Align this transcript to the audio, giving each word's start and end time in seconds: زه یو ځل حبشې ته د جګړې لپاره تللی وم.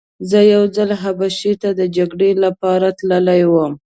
زه 0.29 0.39
یو 0.53 0.63
ځل 0.75 0.89
حبشې 1.01 1.53
ته 1.61 1.69
د 1.79 1.81
جګړې 1.97 2.31
لپاره 2.43 2.87
تللی 2.97 3.41
وم. 3.51 3.73